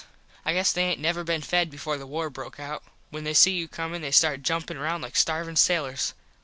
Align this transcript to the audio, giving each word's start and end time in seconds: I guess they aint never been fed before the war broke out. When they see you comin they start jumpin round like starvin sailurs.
I 0.43 0.53
guess 0.53 0.73
they 0.73 0.85
aint 0.85 0.99
never 0.99 1.23
been 1.23 1.43
fed 1.43 1.69
before 1.69 1.95
the 1.95 2.07
war 2.07 2.31
broke 2.31 2.59
out. 2.59 2.83
When 3.11 3.23
they 3.23 3.35
see 3.35 3.51
you 3.51 3.67
comin 3.67 4.01
they 4.01 4.09
start 4.09 4.41
jumpin 4.41 4.79
round 4.79 5.03
like 5.03 5.15
starvin 5.15 5.55
sailurs. 5.57 6.15